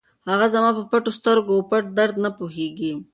هغه 0.29 0.45
زما 0.53 0.69
په 0.77 0.83
پټو 0.91 1.11
سترګو 1.19 1.51
او 1.57 1.61
پټ 1.69 1.83
درد 1.97 2.15
نه 2.25 2.29
پوهېږي. 2.37 2.93